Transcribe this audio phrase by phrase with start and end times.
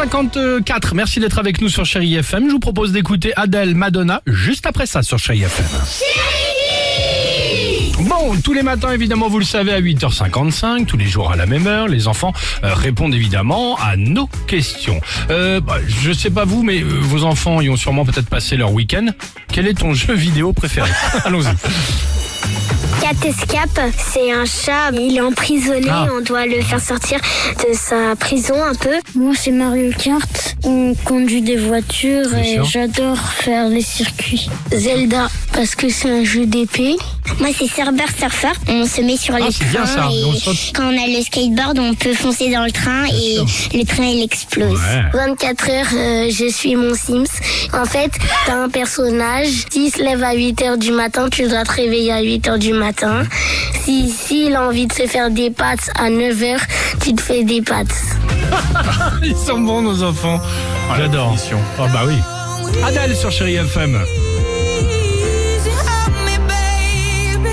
[0.00, 2.46] 8h54, merci d'être avec nous sur Chéri FM.
[2.46, 5.66] Je vous propose d'écouter Adèle Madonna juste après ça sur Chéri FM.
[8.08, 11.44] Bon, tous les matins, évidemment, vous le savez, à 8h55, tous les jours à la
[11.44, 12.32] même heure, les enfants
[12.64, 15.02] euh, répondent évidemment à nos questions.
[15.28, 18.56] Euh, bah, je sais pas vous, mais euh, vos enfants y ont sûrement peut-être passé
[18.56, 19.08] leur week-end.
[19.52, 20.88] Quel est ton jeu vidéo préféré?
[21.26, 21.54] Allons-y.
[23.10, 26.06] Cat Escape, c'est un chat, il est emprisonné, Ah.
[26.16, 27.18] on doit le faire sortir
[27.58, 28.94] de sa prison un peu.
[29.16, 30.54] Moi, c'est Mario Kart.
[30.64, 32.64] On conduit des voitures Bien et sûr.
[32.64, 34.48] j'adore faire les circuits.
[34.72, 35.28] Zelda,
[35.60, 36.96] parce que c'est un jeu d'épée.
[37.38, 40.32] Moi, c'est Cerber Surfer, on se met sur Ah, le bien train ça, et on
[40.32, 40.56] saute.
[40.74, 43.36] quand on a le skateboard, on peut foncer dans le train et
[43.76, 44.80] le train, il explose.
[44.80, 45.02] Ouais.
[45.12, 47.26] 24 heures, euh, je suis mon Sims.
[47.74, 48.10] En fait,
[48.46, 52.12] t'as un personnage, s'il se lève à 8 heures du matin, tu dois te réveiller
[52.12, 53.24] à 8 heures du matin.
[53.84, 56.60] Si, s'il a envie de se faire des pâtes à 9 heures,
[57.04, 57.92] tu te fais des pâtes.
[59.22, 60.40] Ils sont bons, nos enfants.
[60.96, 61.36] J'adore.
[61.78, 62.14] Oh bah oui.
[62.82, 64.00] Adèle sur Chéri FM.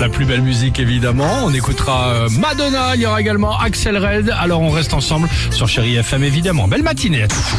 [0.00, 4.32] La plus belle musique évidemment, on écoutera euh, Madonna, il y aura également Axel Red,
[4.38, 6.68] alors on reste ensemble sur Chéri FM évidemment.
[6.68, 7.54] Belle matinée à tous.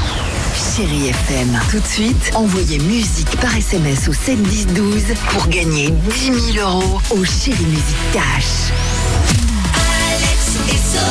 [0.76, 1.60] Chérie FM.
[1.70, 6.68] Tout de suite, envoyez musique par SMS au 7 10 12 pour gagner 10 000
[6.70, 8.72] euros au Chérie Musique Cash.
[9.76, 11.09] Alex et Sophie.